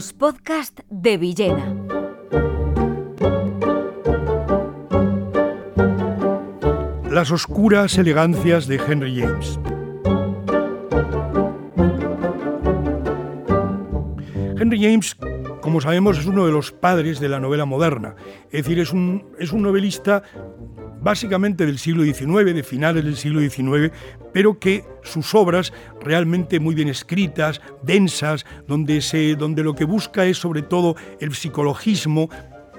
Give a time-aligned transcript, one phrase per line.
[0.00, 1.74] Los podcasts de Villena.
[7.10, 9.58] Las oscuras elegancias de Henry James.
[14.58, 15.18] Henry James,
[15.60, 18.16] como sabemos, es uno de los padres de la novela moderna.
[18.50, 20.22] Es decir, es un, es un novelista
[21.00, 23.92] básicamente del siglo XIX, de finales del siglo XIX,
[24.32, 30.24] pero que sus obras realmente muy bien escritas, densas, donde, se, donde lo que busca
[30.24, 32.28] es sobre todo el psicologismo,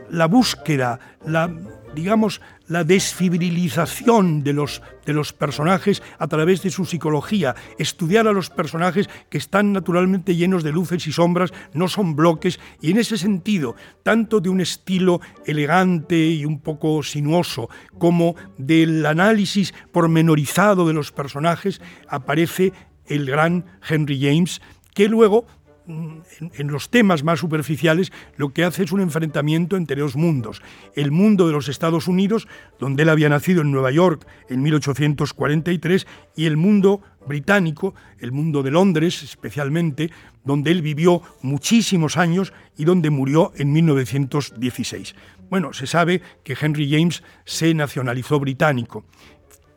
[0.10, 1.52] la búsqueda, la
[1.94, 8.32] digamos, la desfibrilización de los, de los personajes a través de su psicología, estudiar a
[8.32, 12.98] los personajes que están naturalmente llenos de luces y sombras, no son bloques, y en
[12.98, 20.88] ese sentido, tanto de un estilo elegante y un poco sinuoso, como del análisis pormenorizado
[20.88, 22.72] de los personajes, aparece
[23.06, 24.62] el gran Henry James,
[24.94, 25.46] que luego
[25.88, 30.62] en, los temas más superficiales, lo que hace es un enfrentamiento entre dos mundos.
[30.96, 32.48] El mundo de los Estados Unidos,
[32.80, 38.64] donde él había nacido en Nueva York en 1843, y el mundo británico, el mundo
[38.64, 40.12] de Londres especialmente,
[40.44, 45.16] donde él vivió muchísimos años y donde murió en 1916.
[45.50, 49.06] Bueno, se sabe que Henry James se nacionalizó británico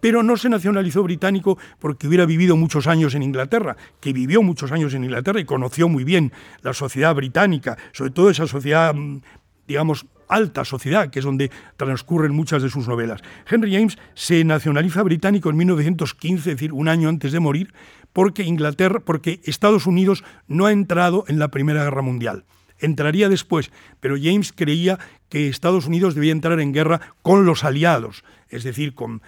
[0.04, 4.70] pero no se nacionalizó británico porque hubiera vivido muchos años en Inglaterra, que vivió muchos
[4.70, 9.22] años en Inglaterra y conoció muy bien la sociedad británica, sobre todo esa sociedad, mm,
[9.66, 13.22] digamos, alta sociedad, que es donde transcurren muchas de sus novelas.
[13.48, 17.72] Henry James se nacionaliza británico en 1915, es decir, un año antes de morir,
[18.12, 22.44] porque Inglaterra, porque Estados Unidos no ha entrado en la Primera Guerra Mundial.
[22.78, 24.98] Entraría después, pero James creía
[25.30, 28.22] que Estados Unidos debía entrar en guerra con los aliados,
[28.54, 29.22] es decir, con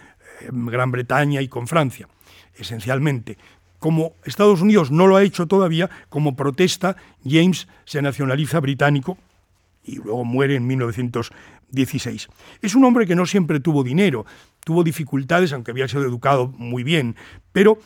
[0.51, 2.09] Gran Bretaña y con Francia,
[2.55, 3.39] esencialmente.
[3.79, 9.19] Como Estados Unidos no lo ha hecho todavía, como protesta, James se nacionaliza británico
[9.85, 12.29] y luego muere en 1916.
[12.63, 14.27] Es un hombre que no siempre tuvo dinero,
[14.65, 17.17] tuvo dificultades, aunque había sido educado muy bien,
[17.53, 17.79] pero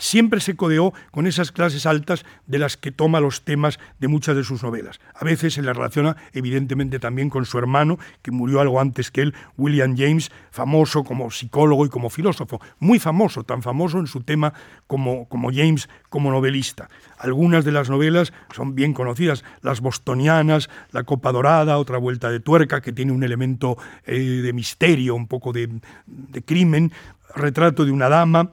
[0.00, 4.34] siempre se codeó con esas clases altas de las que toma los temas de muchas
[4.34, 4.98] de sus novelas.
[5.14, 9.22] A veces se le relaciona evidentemente también con su hermano, que murió algo antes que
[9.22, 14.22] él, William James, famoso como psicólogo y como filósofo, muy famoso, tan famoso en su
[14.22, 14.52] tema
[14.86, 16.88] como, como James como novelista.
[17.18, 22.40] Algunas de las novelas son bien conocidas, Las Bostonianas, La Copa Dorada, Otra Vuelta de
[22.40, 25.68] Tuerca, que tiene un elemento eh, de misterio, un poco de,
[26.06, 26.92] de crimen,
[27.34, 28.50] Retrato de una dama,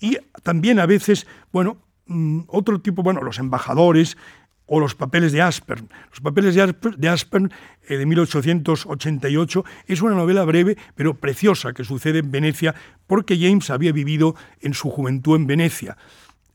[0.00, 4.16] y también a veces, bueno, mm, otro tipo, bueno, los embajadores
[4.66, 5.88] o los papeles de Aspern.
[6.10, 7.50] Los papeles de Aspern
[7.88, 12.74] eh, de 1888 es una novela breve pero preciosa que sucede en Venecia
[13.06, 15.96] porque James había vivido en su juventud en Venecia,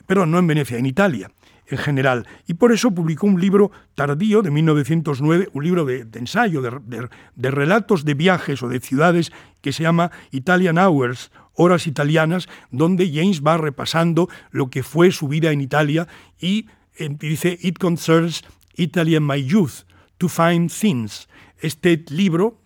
[0.06, 1.31] pero no en Venecia, en Italia
[1.68, 2.28] en general.
[2.48, 8.06] Y por eso publicó un libro tardío de 1909, un libro de, ensayo, de, relatos
[8.06, 9.31] de viajes o de ciudades
[9.62, 15.28] que se llama Italian Hours Horas Italianas, donde James va repasando lo que fue su
[15.28, 16.08] vida en Italia
[16.40, 18.44] y eh, dice, It concerns
[18.75, 19.84] Italy and my youth,
[20.18, 21.28] to find things.
[21.59, 22.59] Este libro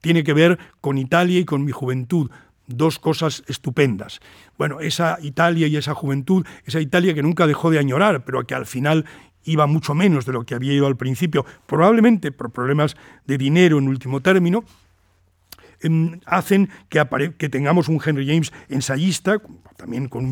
[0.00, 2.30] tiene que ver con Italia y con mi juventud,
[2.66, 4.20] dos cosas estupendas.
[4.58, 8.54] Bueno, esa Italia y esa juventud, esa Italia que nunca dejó de añorar, pero que
[8.54, 9.06] al final
[9.44, 12.96] iba mucho menos de lo que había ido al principio, probablemente por problemas
[13.26, 14.64] de dinero en último término,
[16.26, 19.40] hacen que, tengamos un Henry James ensayista,
[19.76, 20.24] también con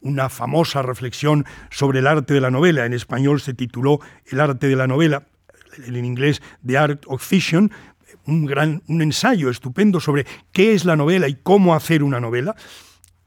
[0.00, 2.86] una, famosa reflexión sobre el arte de la novela.
[2.86, 5.26] En español se tituló El arte de la novela,
[5.86, 7.70] en inglés The Art of Fiction,
[8.26, 12.54] un ensayo estupendo sobre qué es la novela y cómo hacer una novela.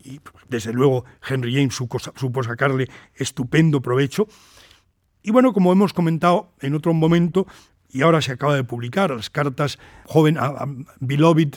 [0.03, 4.27] Y desde luego Henry James supo, supo sacarle estupendo provecho.
[5.23, 7.45] Y bueno, como hemos comentado en otro momento,
[7.91, 10.65] y ahora se acaba de publicar, las cartas joven, a,
[10.99, 11.55] Beloved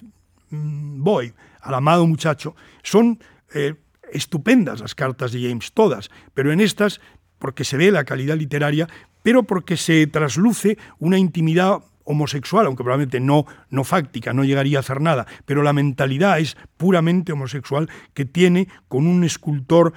[0.50, 3.18] mm, Boy, al amado muchacho, son
[3.54, 3.74] eh,
[4.12, 7.00] estupendas las cartas de James, todas, pero en estas,
[7.38, 8.88] porque se ve la calidad literaria,
[9.22, 14.80] pero porque se trasluce una intimidad homosexual, aunque probablemente no, no fáctica, no llegaría a
[14.80, 19.94] hacer nada, pero la mentalidad es puramente homosexual que tiene con un escultor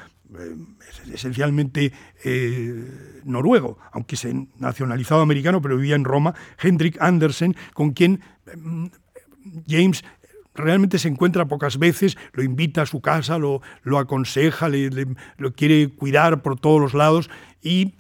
[1.13, 1.93] esencialmente
[2.23, 8.21] eh, noruego, aunque se nacionalizado americano, pero vivía en Roma, Hendrik Andersen, con quien
[8.55, 8.87] mm,
[9.67, 10.03] James
[10.53, 14.89] realmente se encuentra pocas veces, lo invita a su casa, lo, lo aconseja, le,
[15.37, 17.29] lo quiere cuidar por todos los lados
[17.61, 17.93] y,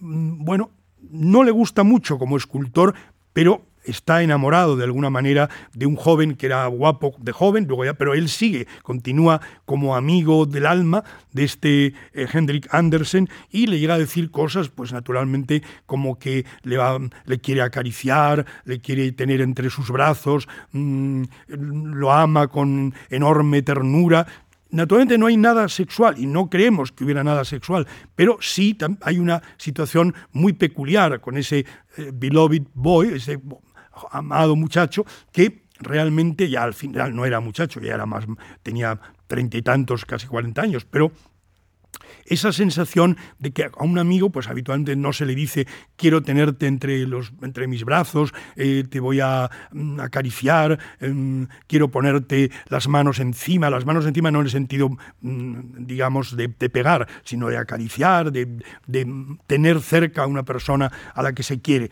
[0.00, 0.70] mm, bueno,
[1.10, 2.94] no le gusta mucho como escultor,
[3.32, 7.84] pero está enamorado de alguna manera de un joven que era guapo de joven, luego
[7.84, 13.66] ya, pero él sigue, continúa como amigo del alma de este eh, Hendrik Andersen y
[13.66, 18.80] le llega a decir cosas, pues naturalmente como que le, va, le quiere acariciar, le
[18.80, 24.26] quiere tener entre sus brazos, mm, lo ama con enorme ternura,
[24.72, 27.86] Naturalmente no hay nada sexual y no creemos que hubiera nada sexual,
[28.16, 31.66] pero sí hay una situación muy peculiar con ese
[31.98, 33.38] eh, beloved boy, ese
[34.10, 38.24] amado muchacho, que realmente ya al final no era muchacho, ya era más,
[38.62, 41.12] tenía treinta y tantos, casi cuarenta años, pero
[42.24, 45.66] esa sensación de que a un amigo, pues habitualmente no se le dice
[45.96, 51.90] quiero tenerte entre, los, entre mis brazos, eh, te voy a mm, acariciar, em, quiero
[51.90, 54.90] ponerte las manos encima, las manos encima no en el sentido,
[55.20, 58.46] mm, digamos, de, pegar, sino de acariciar, de,
[58.86, 61.90] de tener cerca a una persona a la que se quiere.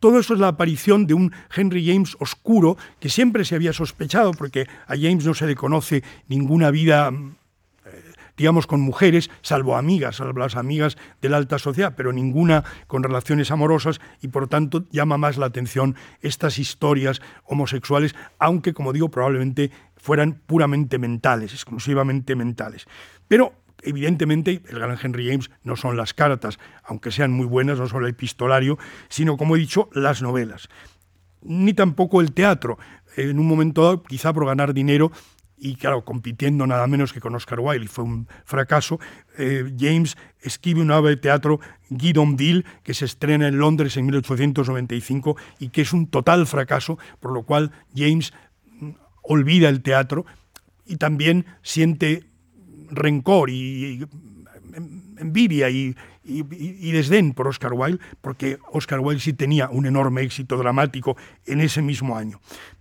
[0.00, 4.32] Todo eso es la aparición de un Henry James oscuro que siempre se había sospechado,
[4.32, 7.12] porque a James no se le conoce ninguna vida
[7.84, 12.64] eh, digamos, con mujeres, salvo amigas, salvo las amigas de la alta sociedad, pero ninguna
[12.86, 18.94] con relaciones amorosas y por tanto llama más la atención estas historias homosexuales, aunque, como
[18.94, 22.86] digo, probablemente fueran puramente mentales, exclusivamente mentales.
[23.28, 23.52] Pero
[23.82, 28.04] evidentemente, el gran Henry James no son las cartas, aunque sean muy buenas, no son
[28.04, 28.78] el epistolario,
[29.08, 30.68] sino, como he dicho, las novelas.
[31.42, 32.78] Ni tampoco el teatro.
[33.16, 35.10] En un momento dado, quizá por ganar dinero,
[35.60, 38.98] y claro, compitiendo nada menos que con Oscar Wilde, y fue un fracaso,
[39.36, 41.60] eh, James escribe una obra de teatro,
[41.90, 47.32] Guidonville, que se estrena en Londres en 1895 y que es un total fracaso, por
[47.32, 48.32] lo cual James
[48.80, 48.90] mm,
[49.22, 50.24] olvida el teatro
[50.86, 52.29] y también siente
[52.90, 54.06] rencor y,
[55.18, 55.94] envidia y,
[56.92, 61.16] desdén por Oscar Wilde, porque Oscar Wilde sí tenía un enorme éxito dramático
[61.46, 62.40] en ese mismo año.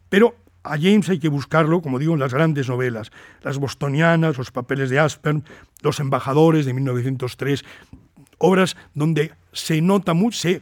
[0.09, 3.11] Pero a James hay que buscarlo, como digo, en las grandes novelas,
[3.41, 5.43] las bostonianas, los papeles de Aspern,
[5.81, 7.63] Los embajadores de 1903,
[8.37, 10.61] obras donde se nota mucho, se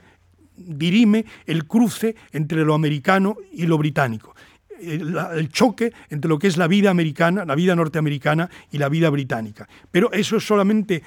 [0.55, 4.35] dirime el cruce entre lo americano y lo británico
[4.81, 9.09] el, choque entre lo que es la vida americana, la vida norteamericana y la vida
[9.09, 9.67] británica.
[9.91, 11.03] Pero eso es solamente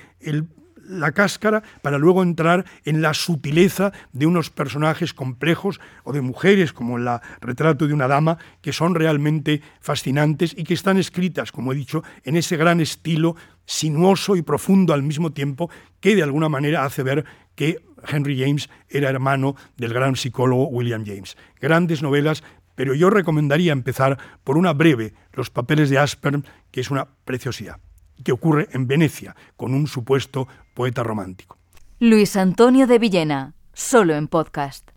[0.91, 6.73] la cáscara para luego entrar en la sutileza de unos personajes complejos o de mujeres,
[6.73, 7.09] como el
[7.41, 12.03] retrato de una dama, que son realmente fascinantes y que están escritas, como he dicho,
[12.25, 15.71] en ese gran estilo sinuoso y profundo al mismo tiempo,
[16.01, 17.25] que de alguna manera hace ver
[17.55, 17.79] que
[18.09, 21.37] Henry James era hermano del gran psicólogo William James.
[21.61, 22.43] Grandes novelas
[22.81, 27.79] pero yo recomendaría empezar por una breve, Los papeles de Aspern, que es una preciosidad,
[28.25, 31.59] que ocurre en Venecia, con un supuesto poeta romántico.
[31.99, 34.93] Luis Antonio de Villena, solo en podcast.